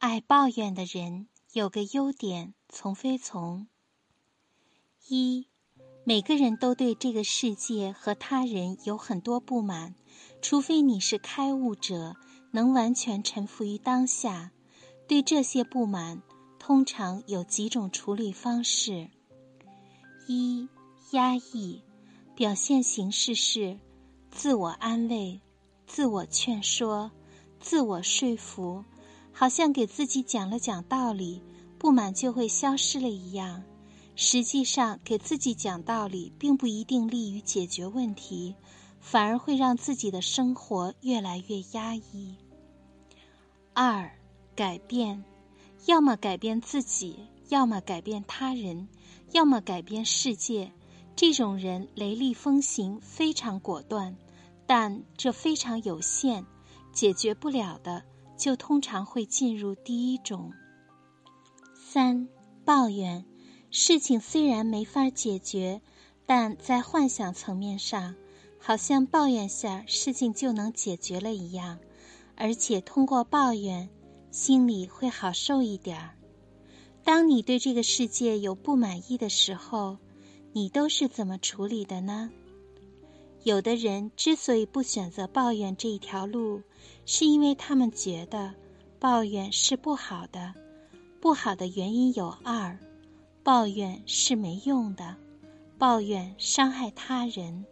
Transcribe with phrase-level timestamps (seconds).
[0.00, 3.66] 爱抱怨的人有个优点，从非从。
[5.08, 5.46] 一，
[6.04, 9.94] 每个人都对这个世界和他人有很多不满，
[10.40, 12.16] 除非你是开悟者，
[12.50, 14.52] 能完全臣服于当下。
[15.06, 16.22] 对这些不满，
[16.58, 19.10] 通常有几种处理方式：
[20.26, 20.66] 一，
[21.10, 21.82] 压抑，
[22.34, 23.78] 表现形式是
[24.30, 25.42] 自我安慰、
[25.86, 27.10] 自我劝说、
[27.60, 28.82] 自我说服。
[29.32, 31.42] 好像给自己讲了讲道理，
[31.78, 33.62] 不满就会消失了一样。
[34.16, 38.54] 实际上，给自己讲道理并不一定利于解决问题，
[39.00, 42.36] 反而会让自己的生活越来越压抑。
[43.72, 44.10] 二，
[44.54, 45.24] 改变，
[45.86, 47.16] 要么改变自己，
[47.48, 48.88] 要么改变他人，
[49.32, 50.70] 要么改变世界。
[51.16, 54.16] 这种人雷厉风行，非常果断，
[54.66, 56.44] 但这非常有限，
[56.92, 58.04] 解决不了的。
[58.40, 60.50] 就通常会进入第一种。
[61.74, 62.26] 三
[62.64, 63.26] 抱怨，
[63.70, 65.82] 事情虽然没法解决，
[66.24, 68.14] 但在幻想层面上，
[68.58, 71.78] 好像抱怨下事情就能解决了一样，
[72.34, 73.90] 而且通过抱怨，
[74.30, 76.14] 心里会好受一点儿。
[77.04, 79.98] 当你对这个世界有不满意的时候，
[80.54, 82.30] 你都是怎么处理的呢？
[83.42, 86.62] 有的人之所以不选择抱怨这一条路，
[87.06, 88.54] 是因为他们觉得
[88.98, 90.52] 抱怨是不好的。
[91.20, 92.78] 不好的原因有二：
[93.42, 95.16] 抱怨是没用的，
[95.78, 97.64] 抱怨伤害他人。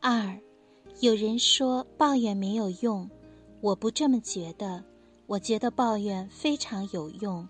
[0.00, 0.38] 二，
[1.00, 3.10] 有人说抱怨没有用，
[3.60, 4.84] 我不这么觉得。
[5.26, 7.46] 我觉得抱怨非常有用，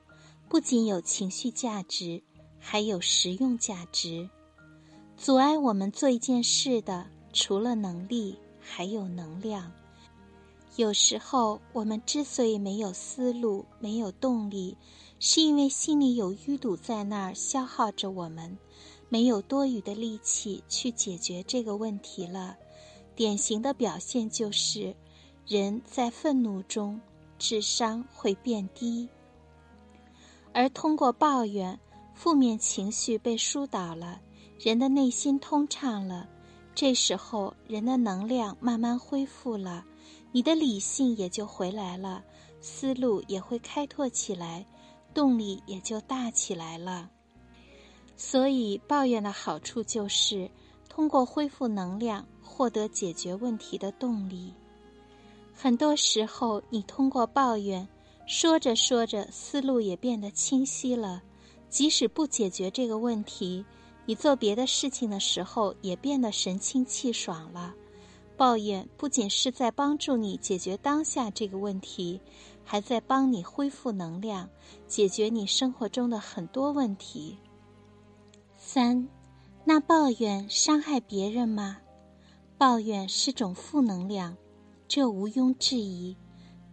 [0.48, 2.20] 不仅有情绪价值，
[2.58, 4.28] 还有实用价值。
[5.20, 9.70] 阻碍我们做一件事的，除了能力，还有能量。
[10.76, 14.76] 有时候，我们之所以没有思路、没有动力，
[15.18, 18.56] 是因为心里有淤堵在那儿消耗着我们，
[19.08, 22.56] 没有多余的力气去解决这个问题了。
[23.16, 24.94] 典型的表现就是，
[25.48, 26.98] 人在愤怒中
[27.40, 29.08] 智商会变低，
[30.52, 31.76] 而通过抱怨，
[32.14, 34.20] 负面情绪被疏导了。
[34.58, 36.28] 人的内心通畅了，
[36.74, 39.84] 这时候人的能量慢慢恢复了，
[40.32, 42.24] 你的理性也就回来了，
[42.60, 44.66] 思路也会开拓起来，
[45.14, 47.08] 动力也就大起来了。
[48.16, 50.50] 所以抱怨的好处就是
[50.88, 54.52] 通过恢复能量获得解决问题的动力。
[55.54, 57.86] 很多时候，你通过抱怨
[58.26, 61.22] 说着说着，思路也变得清晰了，
[61.68, 63.64] 即使不解决这个问题。
[64.08, 67.74] 你做别的事情的时候也变得神清气爽了。
[68.38, 72.18] 抱怨不仅是在帮助你解决当下这个问题，
[72.64, 74.48] 还在帮你恢复能量，
[74.86, 77.36] 解决你生活中的很多问题。
[78.56, 79.06] 三，
[79.62, 81.76] 那抱怨伤害别人吗？
[82.56, 84.34] 抱怨是种负能量，
[84.88, 86.16] 这毋庸置疑。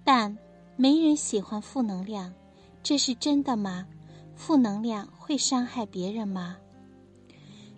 [0.05, 0.37] 但
[0.77, 2.33] 没人喜欢负能量，
[2.81, 3.85] 这是真的吗？
[4.37, 6.55] 负能量会伤害别人吗？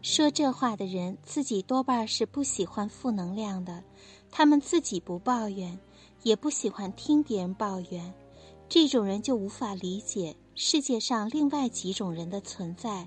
[0.10, 3.84] 说这话的人自己多半是不喜欢负能量的，
[4.32, 5.78] 他们自己不抱怨，
[6.24, 8.14] 也不喜欢听别人抱怨。
[8.70, 13.06] 这种人就无法理解世界上另外几种人的存在。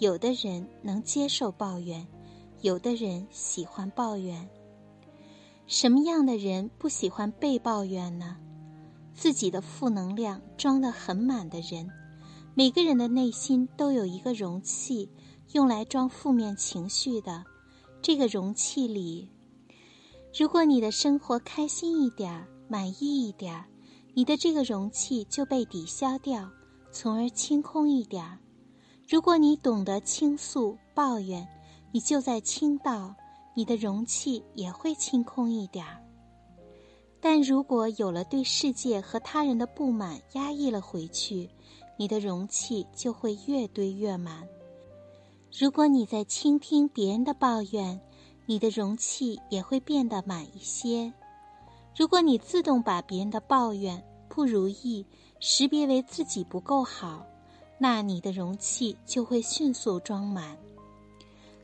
[0.00, 2.04] 有的人能接受抱怨，
[2.62, 4.50] 有的人喜欢抱怨。
[5.68, 8.36] 什么样的人不喜欢被抱怨呢？
[9.14, 11.88] 自己的负能量装得很满的人。
[12.56, 15.08] 每个人的内心都有一个容器。
[15.54, 17.44] 用来装负面情绪的
[18.02, 19.30] 这个容器里，
[20.36, 23.64] 如果你的生活开心一点儿、满意一点儿，
[24.14, 26.50] 你的这个容器就被抵消掉，
[26.90, 28.36] 从而清空一点儿。
[29.08, 31.46] 如果你懂得倾诉、抱怨，
[31.92, 33.14] 你就在倾倒，
[33.54, 36.02] 你的容器也会清空一点儿。
[37.20, 41.48] 但如果有了对世界和他人的不满压抑了回去，
[41.96, 44.44] 你的容器就会越堆越满。
[45.56, 48.00] 如果你在倾听别人的抱怨，
[48.44, 51.12] 你的容器也会变得满一些。
[51.96, 55.06] 如果你自动把别人的抱怨、不如意
[55.38, 57.24] 识别为自己不够好，
[57.78, 60.58] 那你的容器就会迅速装满。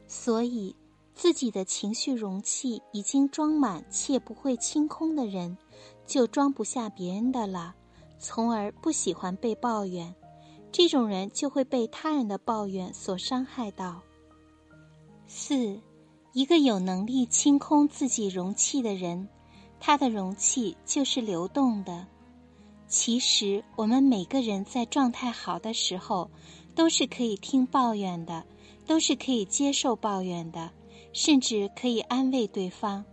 [0.07, 0.73] 所以，
[1.13, 5.59] 自己的情绪容器已经装满且不会清空的人，
[6.07, 7.75] 就装不下别人的了，
[8.21, 10.15] 从而不喜欢被抱怨。
[10.73, 14.01] 这种人就会被他人的抱怨所伤害到。
[15.27, 15.81] 四，
[16.33, 19.29] 一个有能力清空自己容器的人，
[19.79, 22.07] 他的容器就是流动的。
[22.89, 26.31] 其实，我们每个人在状态好的时候，
[26.75, 28.45] 都是可以听抱怨的，
[28.87, 30.71] 都是可以接受抱怨的，
[31.13, 33.05] 甚至可以安慰对方：“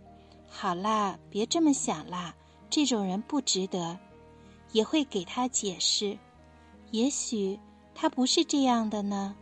[0.48, 2.34] 好啦，别这么想啦，
[2.68, 3.98] 这种人不值得。”
[4.72, 6.18] 也会给他解释，
[6.90, 7.58] 也许
[7.94, 9.34] 他不是这样的呢。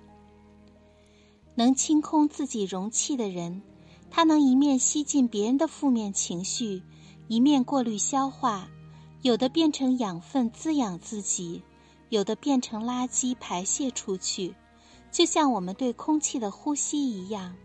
[1.55, 3.63] 能清空自己容器的人，
[4.11, 6.83] 他能一面吸进别人的负面情绪，
[7.29, 8.69] 一面过滤消化，
[9.23, 11.63] 有的变成养分滋养自己，
[12.09, 14.55] 有的变成垃圾排泄出去，
[15.11, 17.57] 就像我们对空气的呼吸一样，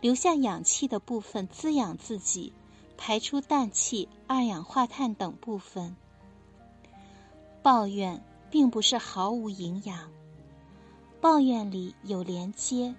[0.00, 2.52] 留下氧气的部分滋养自己，
[2.96, 5.94] 排出氮气、二氧化碳等部分。
[7.62, 8.22] 抱怨
[8.56, 10.10] 并不是毫无营养，
[11.20, 12.94] 抱怨里有连接。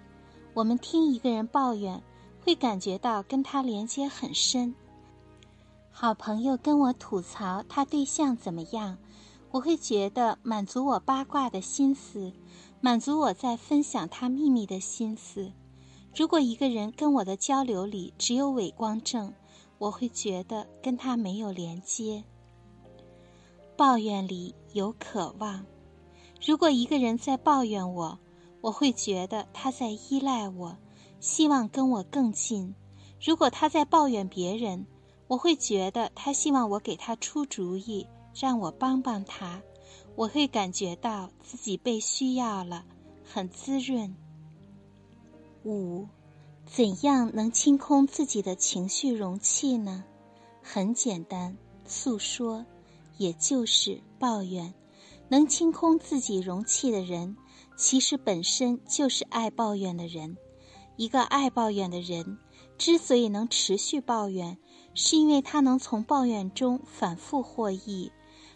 [0.54, 2.00] 我们听一个人抱怨，
[2.44, 4.72] 会感觉到跟他连接很深。
[5.90, 8.96] 好朋友跟我吐槽他对象怎么样，
[9.50, 12.32] 我会觉得满足我八卦的心思，
[12.80, 15.50] 满足我在分享他秘密的心思。
[16.14, 19.34] 如果一个人跟我的交流里只有伪光正，
[19.78, 22.22] 我会觉得跟他没有连接。
[23.78, 25.64] 抱怨里有渴望。
[26.44, 28.18] 如果一个人在抱怨我，
[28.60, 30.76] 我会觉得他在依赖我，
[31.20, 32.74] 希望跟我更近；
[33.24, 34.84] 如果他在抱怨别人，
[35.28, 38.04] 我会觉得他希望我给他出主意，
[38.34, 39.62] 让我帮帮他。
[40.16, 42.84] 我会感觉到自己被需要了，
[43.22, 44.12] 很滋润。
[45.64, 46.04] 五，
[46.66, 50.02] 怎样能清空自己的情绪容器呢？
[50.64, 52.66] 很简单，诉说。
[53.18, 54.72] 也就是抱怨，
[55.28, 57.36] 能清空自己容器的人，
[57.76, 60.36] 其实本身就是爱抱怨的人。
[60.96, 62.38] 一个爱抱怨的人，
[62.76, 64.56] 之所以能持续抱怨，
[64.94, 68.10] 是因为他能从抱怨中反复获益，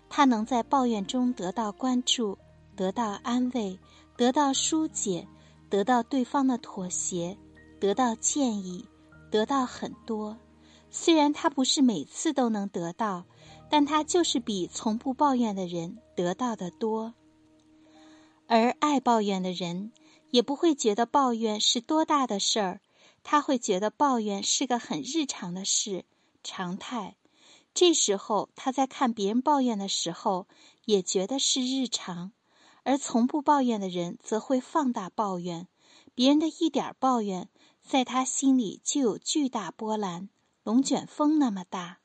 [0.08, 2.38] 他能在抱怨中得到关注，
[2.74, 3.78] 得到安慰，
[4.16, 5.26] 得到疏解，
[5.68, 7.36] 得到对方的妥协，
[7.78, 8.84] 得到建议，
[9.30, 10.36] 得到很多。
[10.90, 13.24] 虽然他不是每次都能得到。
[13.72, 17.14] 但他就是比从不抱怨的人得到的多，
[18.46, 19.92] 而爱抱怨的人
[20.30, 22.80] 也不会觉得抱怨是多大的事儿，
[23.22, 26.04] 他会觉得抱怨是个很日常的事，
[26.44, 27.16] 常态。
[27.72, 30.46] 这时候他在看别人抱怨的时候，
[30.84, 32.32] 也觉得是日常，
[32.82, 35.66] 而从不抱怨的人则会放大抱怨，
[36.14, 37.48] 别人的一点抱怨，
[37.80, 40.28] 在他心里就有巨大波澜，
[40.62, 42.01] 龙卷风那么大。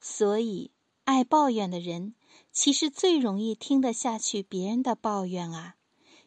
[0.00, 0.70] 所以，
[1.04, 2.14] 爱抱怨的人
[2.52, 5.74] 其实最容易听得下去别人的抱怨啊。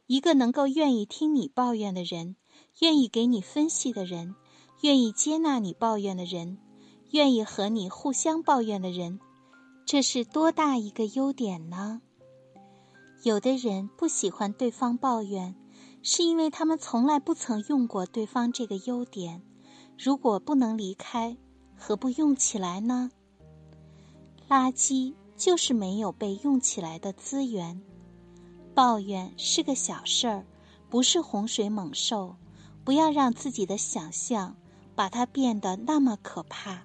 [0.07, 2.35] 一个能够愿意听你抱怨的人，
[2.79, 4.35] 愿意给你分析的人，
[4.81, 6.57] 愿意接纳你抱怨的人，
[7.11, 9.19] 愿意和你互相抱怨的人，
[9.85, 12.01] 这是多大一个优点呢？
[13.23, 15.55] 有的人不喜欢对方抱怨，
[16.01, 19.43] 是因为他们从来不曾用过对方这个优点。
[19.97, 21.37] 如果不能离开，
[21.75, 23.11] 何不用起来呢？
[24.49, 27.79] 垃圾就是没有被用起来的资源。
[28.73, 30.45] 抱怨是个小事儿，
[30.89, 32.35] 不是洪水猛兽。
[32.83, 34.55] 不要让自己的想象
[34.95, 36.81] 把它变得那么可怕。